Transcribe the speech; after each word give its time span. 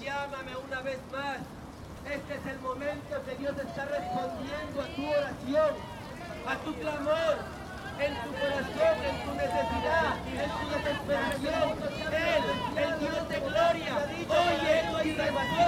llámame 0.00 0.56
una 0.56 0.80
vez 0.80 0.98
más. 1.12 1.38
Este 2.08 2.34
es 2.34 2.46
el 2.46 2.60
momento 2.60 3.22
que 3.26 3.34
Dios 3.36 3.54
está 3.58 3.84
respondiendo 3.84 4.80
a 4.80 4.86
tu 4.96 5.04
oración, 5.06 5.72
a 6.48 6.56
tu 6.64 6.74
clamor, 6.80 7.36
en 8.00 8.12
tu 8.24 8.30
corazón, 8.40 8.96
en 9.04 9.16
tu 9.24 9.30
necesidad, 9.36 10.16
en 10.24 10.50
tu 10.56 10.66
desesperación. 10.74 11.68
Él, 12.10 12.44
el 12.80 12.98
Dios 13.00 13.28
de 13.28 13.40
gloria, 13.40 13.92
oye 14.28 15.10
y 15.10 15.12
responde. 15.12 15.60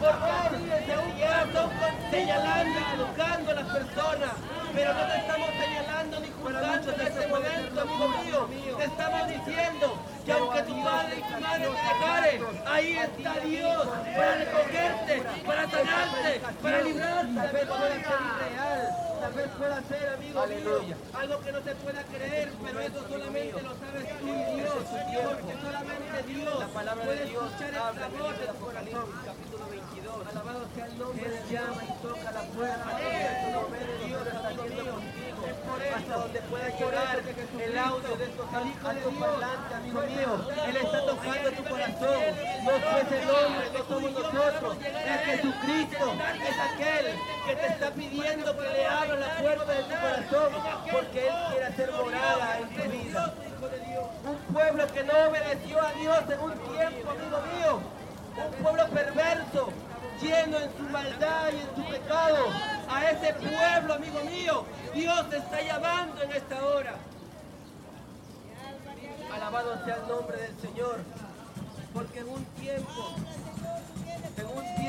Por 0.00 0.20
favor, 0.20 0.50
desde 0.58 0.98
un 0.98 1.20
rato 1.20 1.70
señalando 2.10 2.78
y 2.78 2.84
juzgando 2.96 3.50
a 3.50 3.54
las 3.54 3.66
personas, 3.66 4.32
pero 4.74 4.94
no 4.94 5.06
te 5.06 5.16
estamos 5.16 5.48
señalando 5.58 6.20
ni 6.20 6.30
juzgando 6.30 6.92
en 6.92 7.00
este 7.00 7.26
momento, 7.26 7.80
amigo 7.80 8.48
mío. 8.48 8.76
Te 8.76 8.84
estamos 8.84 9.28
diciendo 9.28 9.98
que 10.26 10.32
aunque 10.32 10.62
tu 10.62 10.82
padre 10.82 11.16
y 11.16 11.22
tu 11.22 11.40
madre 11.40 11.64
te 11.64 11.70
dejaren, 11.70 12.42
ahí 12.66 12.96
está 12.96 13.40
Dios 13.40 13.88
para 14.16 14.34
recogerte, 14.34 15.22
para 15.46 15.70
sanarte, 15.70 16.40
para 16.62 16.82
librarte. 16.82 17.36
Tal 17.36 17.52
vez 17.52 17.68
pueda 17.68 17.92
ser 17.94 18.18
irreal, 18.26 18.96
tal 19.20 19.32
vez 19.32 19.48
pueda 19.56 19.82
ser, 19.82 20.08
amigo 20.14 20.46
mío, 20.46 20.96
algo 21.14 21.40
que 21.40 21.52
no 21.52 21.62
se 21.62 21.74
pueda 21.76 22.02
creer, 22.02 22.52
pero 22.64 22.80
eso 22.80 23.08
solamente 23.08 23.62
lo 23.62 23.76
sabes 23.76 24.18
tú 24.18 24.26
y 24.26 24.60
Dios, 24.60 24.74
porque 24.74 25.54
solamente 25.62 26.22
Dios 26.26 26.64
puede 27.04 27.24
escuchar 27.24 27.68
el 27.68 27.96
clamor 27.96 28.38
de 28.38 28.46
tu 28.46 28.54
corazón. 28.58 29.06
Capítulo 29.24 29.66
Alabado 30.28 30.66
sea 30.74 30.86
el 30.86 30.98
nombre 30.98 31.30
del 31.30 31.48
llama 31.48 31.82
y 31.84 32.02
toca 32.02 32.32
la 32.32 32.42
puerta. 32.42 32.98
Dios, 34.06 34.44
amigo 34.44 34.64
mío 34.64 35.25
por 35.66 35.82
esto, 35.82 36.20
donde 36.20 36.40
pueda 36.42 36.78
llorar 36.78 37.18
el 37.18 37.78
audio 37.78 38.16
de 38.16 38.26
tu 38.26 38.36
estos 38.36 38.54
altoparlantes, 38.84 39.76
amigo 39.76 40.00
mío. 40.02 40.48
Él 40.68 40.76
está 40.76 41.06
tocando 41.06 41.50
tu 41.52 41.64
corazón. 41.64 42.20
No 42.64 42.98
es 42.98 43.12
el 43.12 43.30
hombre, 43.30 43.70
no 43.72 43.84
somos 43.88 44.12
nosotros. 44.12 44.76
Es 44.82 45.20
Jesucristo, 45.26 46.14
es 46.48 46.56
aquel 46.72 47.06
que 47.46 47.56
te 47.56 47.66
está 47.66 47.90
pidiendo 47.92 48.56
que 48.56 48.62
le 48.62 48.86
abra 48.86 49.16
la 49.16 49.36
puerta 49.36 49.72
de 49.72 49.82
tu 49.82 49.94
corazón, 50.00 50.52
porque 50.92 51.28
Él 51.28 51.34
quiere 51.50 51.64
hacer 51.66 51.92
morada 51.92 52.58
en 52.58 52.68
tu 52.68 52.82
vida. 52.90 53.34
Un 54.24 54.54
pueblo 54.54 54.86
que 54.88 55.04
no 55.04 55.12
obedeció 55.28 55.82
a 55.82 55.92
Dios 55.92 56.20
en 56.30 56.40
un 56.40 56.52
tiempo, 56.52 57.10
amigo 57.10 57.40
mío. 57.54 57.80
Un 58.36 58.62
pueblo 58.62 58.88
perverso, 58.88 59.72
lleno 60.20 60.58
en 60.58 60.76
su 60.76 60.82
maldad 60.90 61.52
y 61.52 61.60
en 61.60 61.76
su 61.76 61.90
pecado 61.90 62.75
a 62.88 63.10
ese 63.10 63.34
pueblo, 63.34 63.94
amigo 63.94 64.20
mío. 64.24 64.64
Dios 64.94 65.30
te 65.30 65.38
está 65.38 65.60
llamando 65.62 66.22
en 66.22 66.32
esta 66.32 66.64
hora. 66.64 66.94
Alabado 69.32 69.84
sea 69.84 69.96
el 69.96 70.08
nombre 70.08 70.36
del 70.38 70.60
Señor, 70.60 70.98
porque 71.92 72.20
en 72.20 72.28
un 72.28 72.44
tiempo, 72.44 73.14
en 74.36 74.46
un 74.46 74.76
tiempo, 74.76 74.85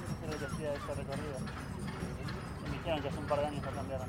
antes 0.00 0.28
era 0.28 0.38
que 0.38 0.46
hacía 0.46 0.74
ese 0.74 0.94
recorrido. 0.94 1.38
Y 2.66 2.70
me 2.70 2.76
dijeron 2.78 3.02
que 3.02 3.08
hace 3.08 3.18
un 3.18 3.26
par 3.26 3.40
de 3.40 3.46
años 3.46 3.64
lo 3.64 3.70
cambiaron. 3.70 4.08